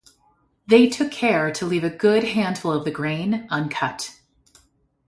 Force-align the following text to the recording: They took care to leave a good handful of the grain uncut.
They 0.65 0.89
took 0.89 1.11
care 1.11 1.51
to 1.51 1.63
leave 1.63 1.83
a 1.83 1.89
good 1.91 2.23
handful 2.23 2.71
of 2.71 2.85
the 2.85 2.89
grain 2.89 3.45
uncut. 3.51 4.19